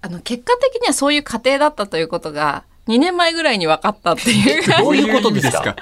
[0.00, 4.82] あの、結果的にはそういう家庭だったということが、2年前ぐらいに分かったっていう。
[4.82, 5.76] どういうことですか？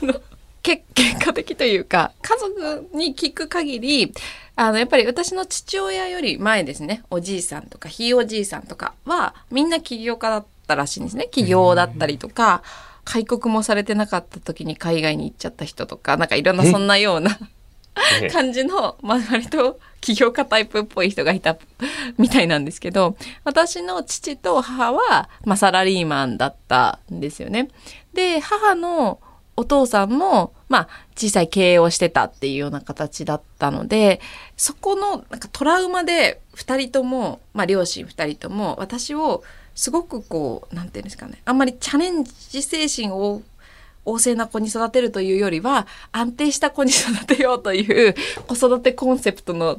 [0.00, 0.20] どういう意味
[0.62, 4.12] け結果的というか、家族に聞く限り、
[4.56, 11.28] あの、やっぱり私の父親より前ですね、おじいさんとか、ひいおじいさんとかは、みんな起業家だったらしいんですね。
[11.30, 12.62] 起業だったりとか、
[13.08, 17.38] 開国もされてなかった時に海外に行っちゃった人とか、なんかいろんなそんなような
[18.20, 21.56] ええ感じの、まあ、割と起業家タイプっぽい人がいた
[22.18, 27.70] みたいなんですけど、私の父と母は、まあ、サラリーマンだったんですよね。
[28.12, 29.20] で、母の
[29.56, 34.20] お父さんも、まあ、小さい経営をしてたっていうような形だったので、
[34.58, 39.42] そこの、なんかトラウマで、二人とも、まあ、両親二人とも、私を、
[39.78, 43.42] すごくこう、なんていうんですかね、あんまりチャレンジ精神を
[44.04, 48.14] 旺盛な子に育てるというよりは安定した子に育てようという
[48.48, 49.78] 子育てコンセプトの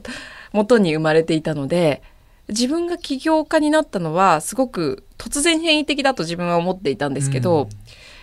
[0.53, 2.01] もとに生まれていたので
[2.47, 7.67] 自分が起業家になったのはすごく突然変異的だと自分は思っていたんですけど、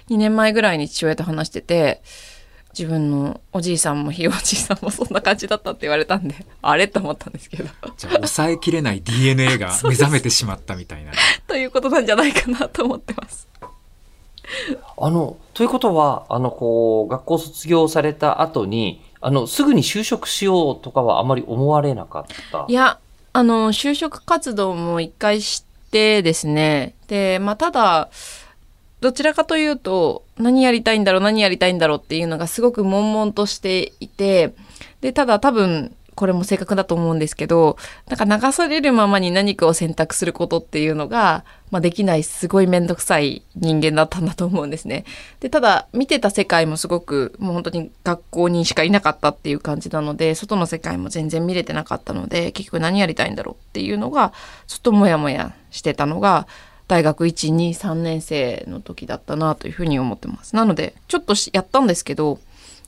[0.08, 2.00] 2年前ぐらいに父親と話してて
[2.78, 7.64] 自分のおじいさんもひいおじいさんもそんな感じだったって言われたんで あれと思ったんですけど
[7.96, 11.12] じゃあ抑えきれない DNA が 目覚めてしまったみたいな。
[11.46, 13.46] ということなんじゃないかなと思ってます。
[14.98, 22.64] あの、ということは、あの、こう、学校卒業された後に、あの、すぐに就職しようとかはあまり思われなかった？
[22.68, 22.72] い。
[22.72, 22.98] や、
[23.32, 26.94] あの、就職活動も一回してですね。
[27.08, 28.08] で、まあ、ただ、
[29.00, 34.54] どちらかというと、何やりたいんだろう、何やりたいんだろうっていうのがすごく悶々としていて、
[35.00, 37.76] で、ただ多分、これも正確だと思うんですけど、
[38.08, 45.04] なんか流されるままに何かを選択することっていうのが、まあ、できないすごいめんどくさい人間だったんだと思うんですね。
[45.40, 54.32] で、ただ見てた世界もすごくもう本当に学校にしかいなかったっていう感じなので、外の世界も全然見れてなかったので、結局何やりたいんだろうっていうのが、
[54.66, 56.46] ちょっともやもやしてたのが、
[56.88, 60.54] 大学1、2、3年生の時だったなというふうに思ってます。
[60.54, 62.38] なので、ちょっとしやったんですけど、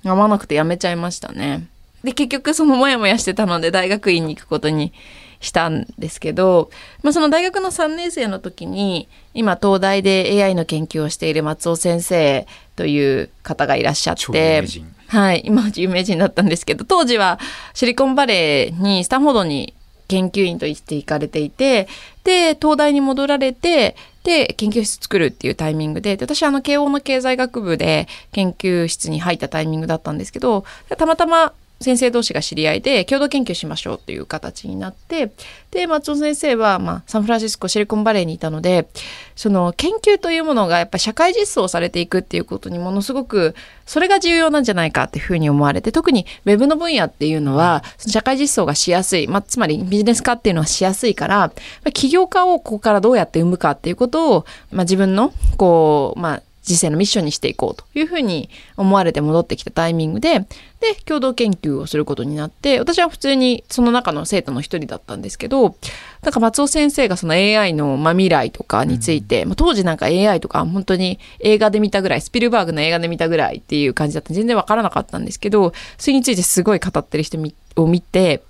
[0.04, 1.66] 合わなくてやめちゃいましたね。
[2.04, 4.92] で、結局そのモヤモヤしてたので大学院に行くことに
[5.40, 6.70] したんですけど、
[7.02, 14.64] まあその大学の3年生の時に、今東大で AI の研究をしている松尾先生という方がいらっしゃっ超て
[15.08, 17.40] はい、今は有名人だったんですけど、当時は
[17.74, 19.74] シリコンバレーにスタンフォードに
[20.06, 21.88] 研究員として行かれていて、
[22.28, 30.66] で、東大に戻られて、で、研究室作るっていうタイミングで、で私、あの、慶応の経済学部で研究室に入ったタイミングだったんですけど、
[30.98, 35.30] たまたま先生同士が知り合いで共同研究しましょうっていう形になって、
[35.70, 38.88] で、松尾先生は、まあ、サンフランシスコシリコンバレーにいたので、
[39.36, 43.54] その研究というものがやっぱり社会実装されていくっていうことにものすごく、
[43.86, 51.52] それが重要なんじゃないかっていうふうに思われて、特にウェブの分野っていうのは、社会実装がしやすい、まあ、つまりビジネス化っていうのはしやすいから、
[51.92, 60.40] 起業家をここからどうやって生むかっていうことを、まあ、自分の、こう、まあ、人生のミッションにしていこうというふうに思われて戻ってきたタイミングで、
[60.80, 65.76] で、共同研究をすることになって、私は普通にその中の生徒の一人だったんですけど、
[66.22, 78.42] なんか松尾先生がその AI の、まあ、未来とかについて、まあ、当時なんか AI とか本当に映画で見たぐらい、スピルバーグの映画で見たぐらいっていう感じだった全然わからなかったんですけど、それについてすごい語ってる人みを見て、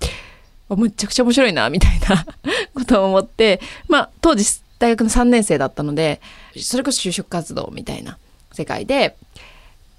[0.69, 2.25] あめちゃくちゃ面白いな、みたいな
[2.75, 4.43] ことを思って、まあ、当時
[4.79, 6.21] 大学の3年生だったので、
[6.57, 8.17] それこそ就職活動みたいな
[8.51, 9.15] 世界で、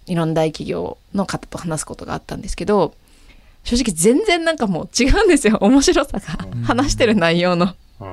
[0.07, 2.95] いろんな大企業の方と話すことがあったんですけど、
[3.65, 5.59] 正直全然なんかもう違うんですよ。
[5.63, 6.23] 面白さが。
[6.65, 7.75] 話してる内容の。
[8.01, 8.13] うん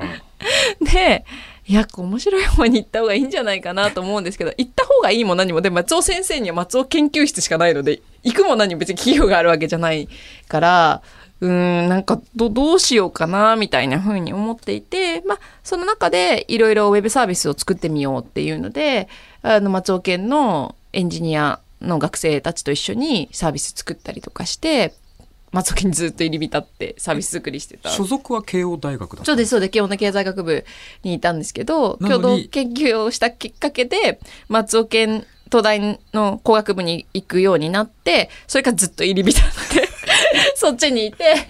[0.82, 1.26] で、
[1.66, 10.08] いや、面白い方に行った方がいいんじゃないかなと思うんですけど、行った方がいいも何も、で、松尾先生には松尾研究室しかないので、行くも何も別に企業があるわけじゃない
[10.48, 11.02] から、
[11.40, 19.08] うーん、なんかど、どうしようかな、みたいな風に思っていて、まあ、その中でいろいろウェブサービスを作ってみようっていうので、
[19.42, 24.94] あの、松尾県のエンジニアの学生たちと一緒にサービス作ったりとかして、
[25.52, 27.90] 松尾県にずっと入り浸ってサービス作りしてた。
[27.90, 29.70] 所属は慶応大学だそうです、そうです。
[29.70, 30.66] 慶応の経済学部
[31.04, 34.20] にいたんですけど、共同研究をしたきっかけで、
[34.50, 39.87] 松尾県東大の工学部に行くようになってそれからずっと入り浸って
[40.56, 41.48] そっちにいて。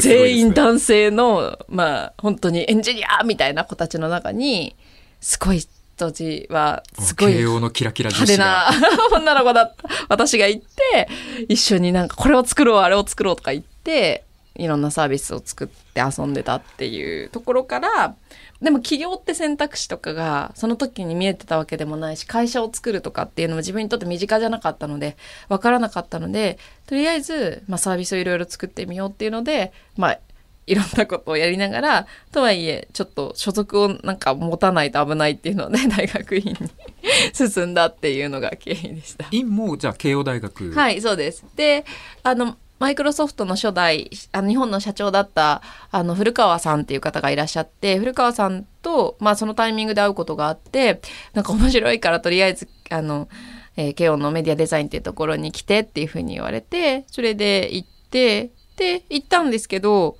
[0.00, 0.08] ね。
[0.08, 4.76] 全員男性のまあ本当にエンジニアみたいな子たちの中に
[5.20, 5.62] すごい
[5.96, 8.70] 当時はすごい慶応のキラキラ女派手な
[9.12, 11.08] 女の子だった私が行って
[11.48, 18.14] 一緒になんかこれを作ろうあれを作ろうとか言っていろんなサービスを作って遊んでたっていうところから
[18.62, 25.16] でも起業って選択肢とかがその時に見えてたわけでもないし会社を作るとかっていうのも自分にとって身近じゃなかったので
[25.48, 30.20] 分からなかったのでとりあえず、まあ、サービスをいろいろ作ってみようっていうのでまあ
[30.66, 36.56] いろんなことをやりながらとはいえちょっと所属をなんか持たないと危ないっていうので 大学院に
[37.32, 39.26] 進んだっていうのが経緯でした。
[39.30, 41.44] 院もじゃあ慶応大学はい、そうです。
[41.56, 41.84] で、
[42.22, 51.00] あの、マイクロソフトの初代、あの日本の社長だった、あの、古川さんっていう方がいらっしゃって、古川さんと、まあ、そのタイミングで会うことがあって、
[51.34, 53.28] なんか面白いから、とりあえず、あの、
[53.76, 60.16] えー、慶応のメディアデザインっていうところに来てっていうふうに言われて、それで行って、で、行ったんですけど、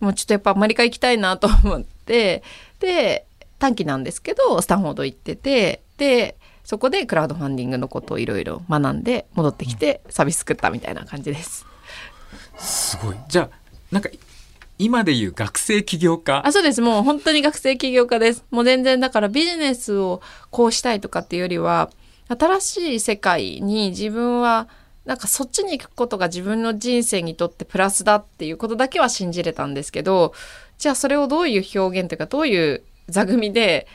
[0.00, 2.42] もうちょっとやっぱアメリカ行きたいなと思って、
[2.80, 3.26] で、
[3.58, 11.67] 短期なんですけど、スタンフォード行ってて、で、そこでクラウドファンディングのことをいろいろ学んで戻ってきてサービス作ったみたいな感じです。
[12.58, 13.50] すごいじゃあ
[13.90, 14.10] なんか
[14.78, 16.46] 今でいう学生起業家？
[16.46, 16.80] あ、そうです。
[16.80, 18.44] もう本当に学生起業家です。
[18.50, 21.90] もう全然だからビジネスをこうしたいとかっていうよりは、
[22.28, 24.68] 新しい世界に自分は
[25.04, 30.32] なんかそっちに行くことが自分の人生にとってプラスだっていうことだけは信じれたんですけど、
[30.78, 33.88] じゃあそれをどういう表現というかどういう座組で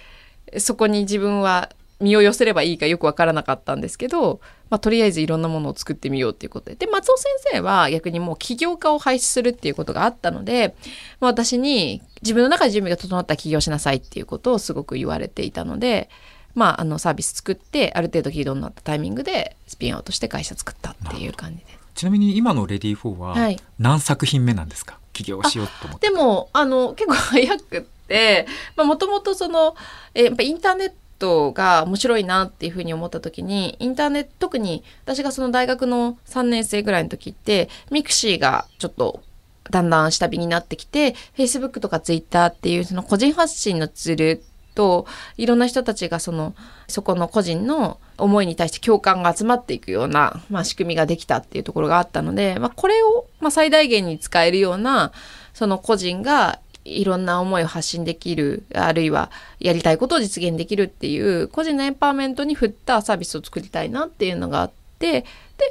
[0.58, 1.70] そこに自分は
[2.00, 6.76] 身を寄せればいいかよくわからなかったんですけど、まあ、とりあえずいろんなものを作ってみようっていうことで。
[6.76, 10.76] で、松尾先生は逆にもう起業家を輩出するっていうことがあったので、
[11.20, 16.10] まあ、私に自分の中で準備が整ったら起業しなさいっていうことをすごく言われていたので、
[16.56, 21.78] まあ、あのサービス作ってある程度軌道に乗ったタイミングでスピンアウトして会社作ったっていう感じです。
[21.96, 24.98] ちなみに今の READYFOR ははい何作品目なんですか？
[25.14, 29.76] 起業しようと思ってでもあの結構早くってもともとその
[30.16, 30.92] えーやっぱインターネッ
[31.24, 39.22] トが面白いなっていうふうに思った時にインターネット特に私がその大学の3年生ぐらいの時って mixi がちょっと
[39.72, 44.44] だんだん下火になってきて Facebook とか Twitter っていうその個人発信のツール
[44.76, 45.06] と
[45.38, 46.56] いろんな人たちがその
[46.88, 55.14] そこの個人の思いに対して共感が集まっていくような、まあ、仕組みができたっていうところがあったので、まあ、これを、ま、最大限に使えるような
[55.54, 65.26] その個人がいろんな思いを発信できるあるいはやりたいことを実現できるっていう個人のエンパワーメントに振ったサービスを作りたいなっていうのがあってで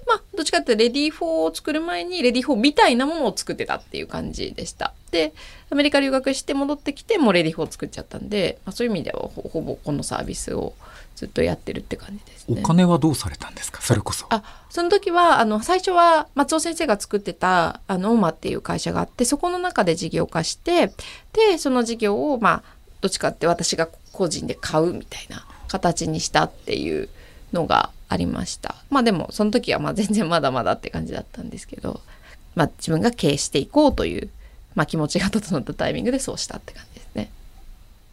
[0.07, 4.95] まあどっちかっていうとレディー4を作る前にレディー4みたいなものを作ってたっていう感じでした。
[5.11, 5.35] で
[5.71, 10.75] アメリカ留学して戻ってきてもうレディー4を作っちゃったんで、まあ、そういう意味ではほほぼこのサービスを
[11.23, 12.61] ずっとやってるって感じですね。
[12.61, 13.81] お金はどうされたんですか？
[13.81, 20.89] それこそあその時はあの最初は松尾先生が作ってたあのオーマっていう会社があってそこの中で事業化して
[21.33, 22.63] でその事業をまあ
[23.01, 27.09] どっちかって私が個人で買うみたいな形にしたっていう
[27.53, 32.01] のがありましたまあでもその時はまあ全然まだまだって感じだったんですけど、
[32.57, 34.29] まあ、自分が経営していこうという、
[34.75, 37.31] まあ、気持ちが整ったタイミングでそうしたって感じですね。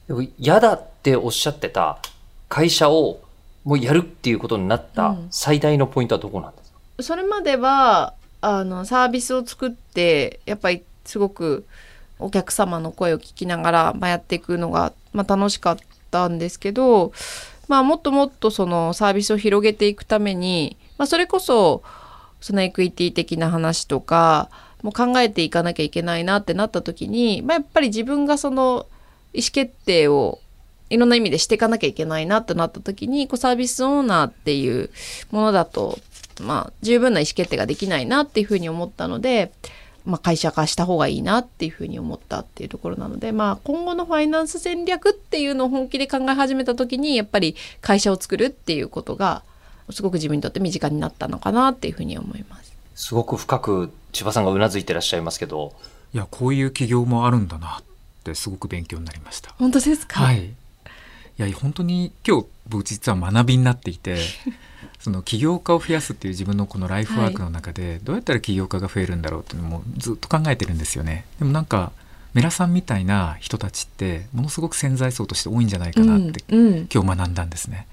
[0.08, 2.00] でも嫌だっておっしゃってた
[2.50, 3.22] 会社を
[3.64, 5.28] もうやるっていうことになったうん。
[5.32, 11.66] 最大のポイントはどこなんですか、それまではあのサービスを作ってやっぱりすごく
[12.20, 15.78] お客様の声を聞きながら、まあ、やっていくのが、まあ、楽しかっ
[16.12, 17.14] たんですけど、
[17.68, 21.84] まあ、もっともっとそのサービスを広げていくために、まあ、それこそ
[22.42, 24.50] そのエクイティ的な話とか
[24.82, 28.86] もう考えていかなきゃいけないなってなった時に、まあ、やっぱり自分がその
[29.34, 30.40] 意思決定を
[30.90, 34.90] いろんな意味でしていかなきゃいけないなってなった時にこうサービスオーナーっていう
[35.32, 36.00] ものだと、
[36.42, 39.52] まあ、十分な意思決定ができないなっていうふうに思ったので、
[40.06, 49.44] まあ、会社化した方がいいなっていうふうに思ったっていうところなので、まあ、今後のファイナンス戦略っていうのを本気で考え始めた時にやっぱり会社を作るっていうことが
[49.92, 52.74] すごく自分にとって身近になったのかなっていうふうに思います。
[52.96, 55.74] すごく深く千葉さんがうなずいてらっしゃいますけど、
[56.14, 57.84] いやこういう起業もあるんだなっ
[58.24, 59.54] てすごく勉強になりました。
[59.58, 60.54] 本当ですか、はい
[61.40, 64.18] いや本当に今日僕実は学びになっていて
[65.00, 71.24] その起業家を増やすっていう自分のこのライフワークの中でどうやったら起業家が増えるんだろうっていうのもずっと考えてるんですよね。
[71.40, 71.94] でもなんか
[72.34, 76.88] メラさんみたいな人たちってものすごく潜在層として多いんじゃないかなってうんうん。
[76.94, 77.88] 今日学んだんですね。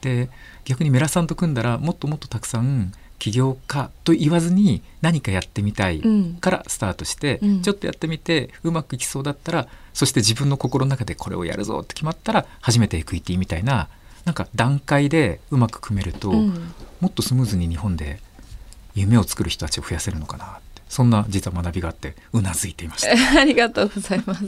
[0.00, 0.30] で
[0.64, 2.92] 逆にメラさんと組んだらもっともっとたくさん
[3.24, 13.88] 起業家と言わずに何かやってみたいうんからスタートして、うんちょっとやってみてうまくいきそうだったらそして自分の心の中でこれをやるぞって決まったら初めてエクイティみたいな
[14.26, 18.18] なんか段階でうまく組めると、うんもっとスムーズに日本で
[18.94, 23.10] 夢を作る人たちを増やせるのかなってそんな実は学びがあってうなずいていました。
[23.40, 24.46] ありがとうございます。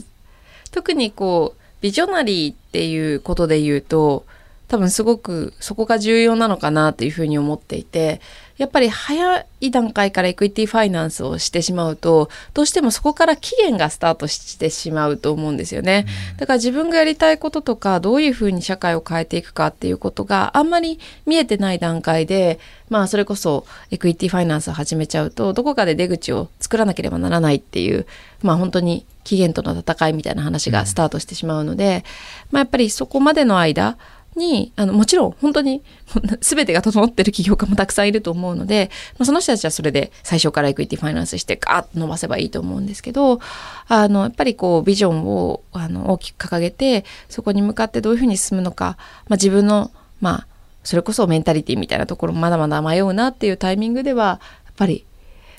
[0.70, 4.24] 特にこう、ビジョナリーっていうことで言うと、
[4.68, 8.20] 多分すごくそこが重要なのかなというふうに思っていて、
[8.56, 16.06] やっぱり早い段階からエクイティファイナンスをしてしまうと、どうしてもそこから期限がスタートしてしまうと思うんですよね。
[16.38, 28.06] だから自分がやりたいこととか、どういうふうに社会を変えていくかっていうことがあんまり見えてない段階で、まあそれこそエクイティファイナンスを始めちゃうと、どこかで出口を作らなければならないっていう、
[28.42, 32.04] まあ本当に期限との戦いみたいな話がスタートしてしまうので、
[32.50, 33.98] まあやっぱりそこまでの間、
[34.36, 35.82] に、あの、もちろん本当に
[36.40, 43.40] 全てが整ってる起業家もたくさんいると思うので、まあ、その人たちはそれで最初からエクイティファイナンスしてガーッと伸ばせばいいと思うんですけど、
[43.88, 48.96] あの、やっぱりこうビジョンをあの大きく掲げて、そこに向かってどういうふうに進むのか、
[49.28, 50.46] まあ、自分の、まあ、
[50.84, 55.04] それこそメンタリティみたいなところもまだまだ迷うなっていうタイミングでは、やっぱり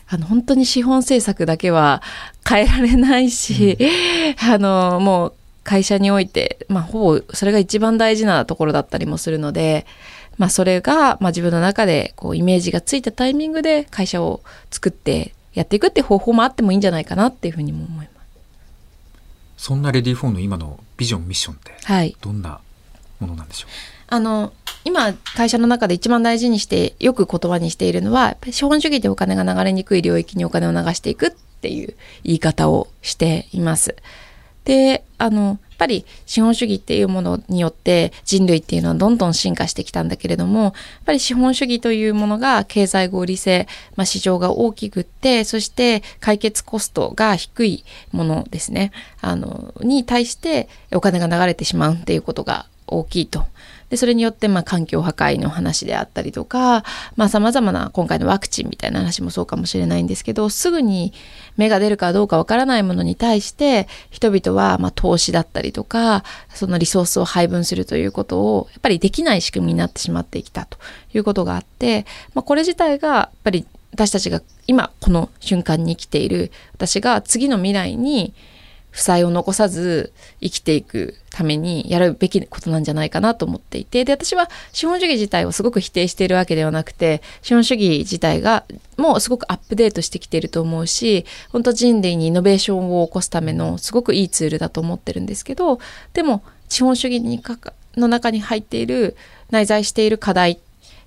[0.09, 2.01] あの、本当に資本政策だけは
[2.47, 3.78] 変えられないし、
[4.49, 5.34] あの、もう
[5.68, 9.86] 会社において、まあ、ほぼそれが一番大事なところだったりもするので、
[10.38, 14.41] まあ、それが、まあ、自分の中でこうイメージがついたタイミングで会社を
[14.72, 18.22] 作ってやっていくって方法もあってもいいんじゃないかなっていうふうにも思いま
[19.57, 19.65] す。
[19.65, 22.15] そんなレディフォーの今のビジョンミッションってはい。
[22.22, 22.61] どんな
[23.20, 23.70] ものなんでしょう、
[24.07, 24.53] あの、
[24.86, 33.97] 今、会社の中で一番大事にして、よく言葉にしているのは、資本主義でお金が流れにくい領域にお金を流していくっていう言い方をしています。
[34.68, 40.74] で、あの、やっぱり資本主義っていうものによって人類っていうのはどんどん進化してきたんだけれども、やっ
[41.05, 43.65] ぱり資本主義というものが経済合理性、
[43.95, 48.91] まあ、市場が大きくって、そして解決コストが低いものですね。
[49.22, 53.45] あの、に対してお金が流れてしまうっていうことが大きいと。
[53.89, 56.83] で、それによって、まあ、環境破壊の話であったりとかさ、
[57.15, 61.13] まあ、様々な、今回のワクチンみたいな話もそうかもしれないんですけど、すぐに
[61.55, 66.23] 芽が出るかどうかわからないものに対して、人々は、まあ、投資だったりとか、
[66.53, 70.77] そのリソースを配分するということを、やっぱりできない仕組みになってしまってきたと
[71.13, 78.33] いうことがあって、まあ、これ自体が、やっぱり私たちが今、この瞬間に生きている、私が次の未来に、
[78.89, 80.11] 負債を残さず
[80.41, 84.03] 生きていくためにやるべきことなんじゃないかなと思っていて。
[84.05, 88.63] で私は資本主義自体をすごく否定しているわけではなくて資本主義自体が
[88.97, 95.79] もうすごくアップデートしてきていると思うし本当人類にイノベーションを起こすためのすごくいいツールだと思ってるんですけど
[96.13, 99.15] でも資本主義にかかの中に入っている
[99.51, 100.59] 内在している課題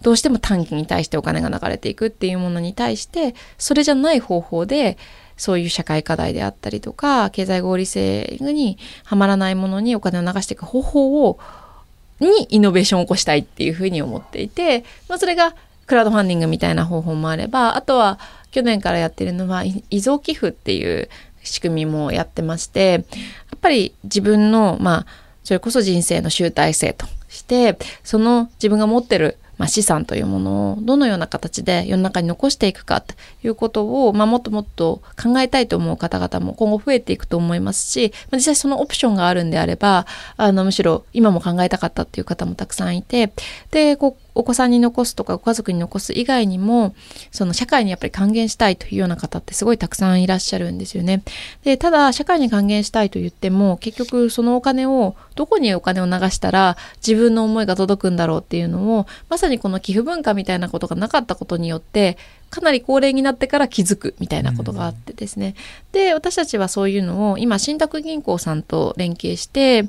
[0.03, 4.97] どうしても短期に対してお金が流れていくっていうものに対してそれじゃない方法で
[5.41, 11.39] そういう社会課題であったりとか、経済合理性にはまらないものにお金を流していく方法を、
[12.21, 15.55] にイノベーションを起こしたいっていうふうに思っていて、まあそれが
[15.87, 18.19] クラウドファンディングみたいな方法もあれば、あとは
[18.51, 21.09] 去年からやってるのは遺贈寄付っていう
[21.43, 22.99] 仕組みもやってまして、や
[23.57, 25.07] っぱり自分の、まあ、
[25.43, 40.07] それこそ人生の集大成として、その自分が持ってるまあ、資産というものをどのような形で世の中に残していくかということを、まあ、もっともっと考えたいと思う方々も今後増えていくと思いますし、まあ、実際そのオプションがあるんであれば
[40.39, 43.35] あのむしろ今も考えたかったっていう方もたくさんいて
[43.71, 46.95] でこうお子さんに残すとかご家族に残す以外にも
[47.31, 51.23] その社会にやっぱり還元したいというような方ってすごいたくさんいらっしゃるんですよね。
[51.65, 56.77] でただ社会に還元したいと言っても結局そのお金をどこにお金を流したら
[57.07, 62.17] 自分の思いが届くんだろうっていうのをまさにこの寄付文化みたいなことがなかったことによって
[62.51, 65.55] かなり高齢になってから気づくみたいなことがあってですね。
[65.93, 69.89] で、私たちはそういうのを今、信託銀行さんと連携して、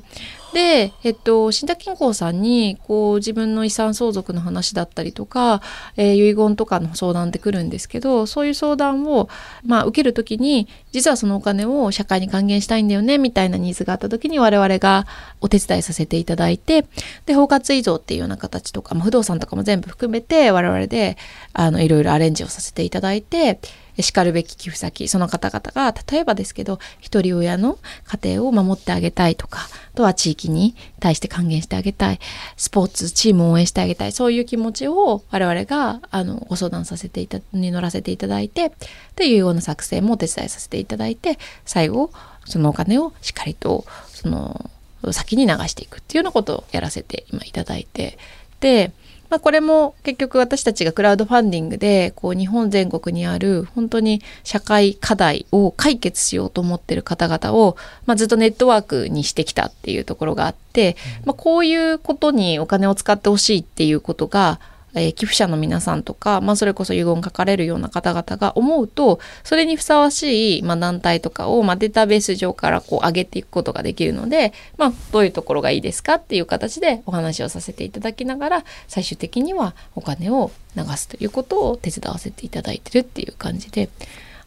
[0.52, 5.62] で、えっと、信託銀行さんに、こう、自分の遺産相続の話だったりとか、
[5.96, 9.28] えー遺言とかの相談って来るんですけど、そういう相談を、
[9.64, 15.06] まあ、受けるときに、実はそのお金を社会に還元したいんだよね、みたいなニーズがあったときに、我々が
[15.40, 16.84] お手伝いさせていただいて、
[17.26, 21.16] で、包括遺贈っていうような形とか、まあ、不動産とかも全部含めて、我々で、
[21.54, 23.58] あの、いろいろアレンジをさせていただいて、
[24.00, 27.78] しかるべき寄付先、その方々が、例えばですけど、一人親の
[28.22, 32.20] 家庭を守ってあげたいとか、あとは地域に対して還元してあげたい、
[32.56, 38.72] スポーツ、チームを応援してあげたい、そういう気持ちを我々が、あの、ご相談させていた、に乗らせていただいて、
[39.16, 42.10] で、遺言の作成もお手伝いさせていただいて、最後、
[42.46, 44.70] そのお金をしっかりと、その、
[45.10, 48.18] 先に流していくっていうようなことをやらせて今いただいて、
[48.60, 48.92] で、
[49.32, 64.60] まあ、これも結局私たちがクラウドファンディングでこう日本全国にある本当に社会課題を解決しようと思ってる方々を、まあ、ずっとネットワークにしてきたっていうところがあって、まあ、こういうことにお金を使ってほしいっていうことが
[64.94, 83.88] えー寄付者の皆さんとか、まあ、それこそ遺言書かれるような方々が思うとそれにふさわしい、まあ、団体とかを、まあ、データベース上からこう上げていくことができるので、まあ、どういうところがいいですかっていう形でお話をさせていただきながら最終的にはお金を流すということを手伝わせていただいてるっていう感じで。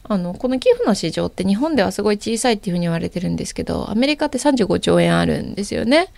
[0.08, 6.10] あのこの寄付の市場って日本ではすごい小さいっていうふうに言われてるんですけどアメリカって35兆円あるんですよね。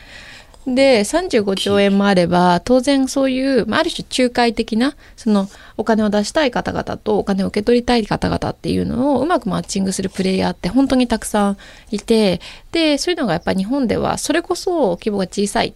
[0.68, 5.47] で35兆円もあれば当然そういう、あ、る種仲介的なその
[5.78, 11.57] お金を出したい方々とお金を受け取りたい方々っていうのをうまくマッチングするプレイヤーって本当にたくさん
[11.89, 12.41] いて
[12.74, 15.74] でそういうのがやっぱ日本ではそれこそ規模が小さい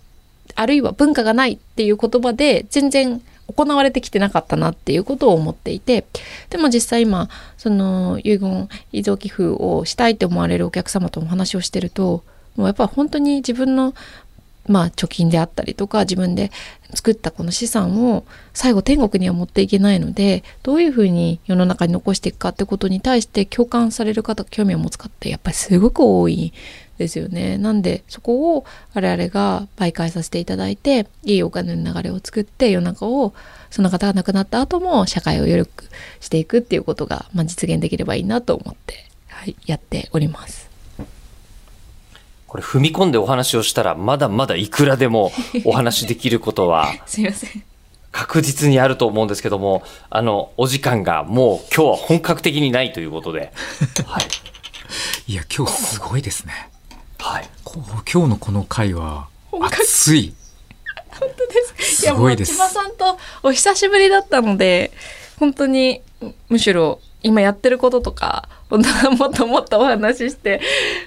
[0.56, 6.06] あるいは文化がないっていう言葉で全然行われてきてなかったなっていうことを思っていて
[6.50, 12.24] でも実際今その遺言遺贈寄付をしたいって思われるお客様とお話をしてると
[12.56, 13.94] もうやっぱ本当に自分の
[14.72, 16.52] まあ貯金であったりとか自分で
[16.94, 26.54] 作ったこの資産を最後天国には持っていけないのでどういうふうに世の中に残していくかってことに対して共感される方興味を持つ方ってやっぱりすごく多い
[26.98, 27.58] ですよね。
[27.58, 33.34] なんでそこを我々が媒介させていただいていいお金の流れを作って世の中を
[33.70, 35.86] その方が亡くなった後も社会をよく
[36.20, 40.71] していくっていうことが、まあ、実現できればいいなと思って、はい、やっております。
[42.52, 45.32] これ踏み込んでお話をしたら、まだまだいくらでも
[45.64, 47.64] お話できることはすいません。
[48.12, 53.54] 確実にあると思うんですけども、あの、お時間がもう今日は本格的にないということで。
[54.06, 55.32] はい。
[55.32, 56.70] いや、今日すごいですね。
[57.20, 57.50] はい。
[57.64, 60.20] 今日のこの回は熱い。
[60.20, 60.34] い
[62.04, 64.92] やもすごいうです千葉さんとお久しぶりだったので
[65.40, 66.02] 本当に
[66.50, 70.62] むしろ今やってることとか もっともっとお話しして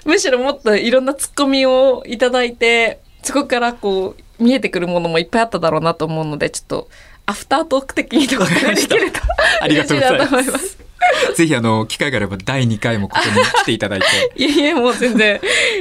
[0.05, 6.89] むしろもっといろんなツッコミをいただいてそこからこう見えてくるものもいっぱいあっただろうなと思うのでちょっと
[7.25, 9.19] アフタートーク的にとかできると
[9.61, 10.85] ありがとうございます。
[11.35, 14.05] ぜひあの、機会があれば第2回もここに来ていただいて。
[14.35, 15.39] いえいえ、もう全然、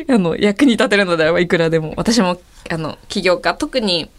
[0.09, 1.95] あの、役に立てるのであればいくらでも。
[1.97, 2.39] 私も、
[2.70, 4.11] あの、起業家、特に、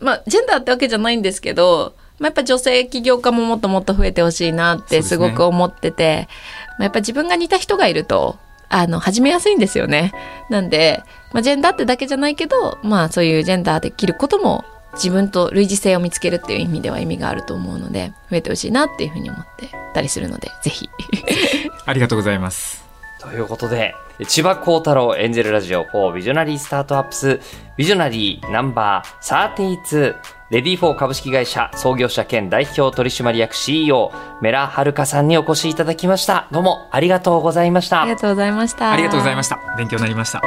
[0.00, 6.28] まあ、ジェンダーってわけじゃないんですけど、まあ、やっぱ女性起業家ももっともっと増えてほしいなってすごく思ってて、
[6.70, 8.38] まあ、やっぱ自分が似た人がいると、
[8.68, 10.12] あの、始めやすいんですよね。
[10.50, 11.02] なんで、
[11.32, 14.64] まあ、ジェンダーってだけじゃないけど、まあ、そういうジェンダーできることも、
[14.94, 20.88] 自分と類似性を見つけるっていう意味では意味があると思うので、増えてほしいなっていうふうに思ってたりするので、ぜひ。
[21.86, 22.84] ありがとうございます。
[23.20, 23.94] ということで、
[24.26, 27.40] 千葉幸太郎エンジェルラジオ4ビジョナリースタートアップス
[27.76, 30.14] ビジョナリーナンバー32
[30.50, 36.48] レディー4株式会社創業者兼代表取締役 CEO メラはるかさんにお越しいただきました。
[36.50, 38.12] どうもありがとうございましたあり。
[38.12, 38.90] がとうございました。
[38.90, 39.60] ありがとうございました。
[39.76, 40.40] 勉強になりました。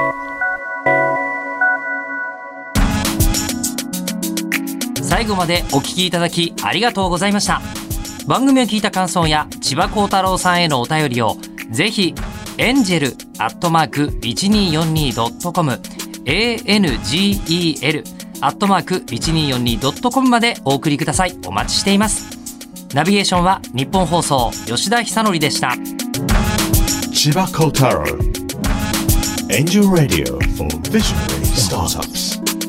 [5.04, 7.62] 最後までお聞きいただきありがとうございました
[8.26, 11.36] 番組を聞いた感想や千葉幸太郎さんへのお便りを
[11.70, 12.16] ぜひ
[12.58, 15.72] エンジェルアットマーク 1242.com
[16.26, 17.02] angel
[18.42, 21.38] アットマーク 1242.com までお送りください。
[21.46, 22.38] お待ちしています。
[22.94, 25.76] ナビゲーションは日本放送吉田久典でした。
[27.14, 28.04] 千葉幸太郎
[29.50, 32.61] Angel Radio for Visionary Startups.